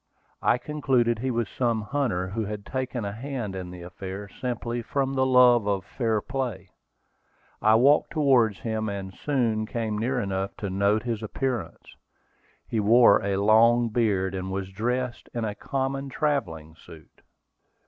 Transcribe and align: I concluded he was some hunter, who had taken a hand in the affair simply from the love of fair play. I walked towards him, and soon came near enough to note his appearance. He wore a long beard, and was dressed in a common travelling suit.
I 0.41 0.57
concluded 0.57 1.19
he 1.19 1.29
was 1.29 1.47
some 1.47 1.83
hunter, 1.83 2.27
who 2.29 2.43
had 2.45 2.65
taken 2.65 3.05
a 3.05 3.11
hand 3.11 3.55
in 3.55 3.69
the 3.69 3.83
affair 3.83 4.27
simply 4.27 4.81
from 4.81 5.13
the 5.13 5.27
love 5.27 5.67
of 5.67 5.85
fair 5.85 6.21
play. 6.21 6.71
I 7.61 7.75
walked 7.75 8.09
towards 8.09 8.57
him, 8.61 8.89
and 8.89 9.13
soon 9.13 9.67
came 9.67 9.99
near 9.99 10.19
enough 10.19 10.57
to 10.57 10.71
note 10.71 11.03
his 11.03 11.21
appearance. 11.21 11.95
He 12.67 12.79
wore 12.79 13.21
a 13.23 13.35
long 13.37 13.89
beard, 13.89 14.33
and 14.33 14.49
was 14.51 14.71
dressed 14.71 15.29
in 15.35 15.45
a 15.45 15.53
common 15.53 16.09
travelling 16.09 16.73
suit. 16.73 17.21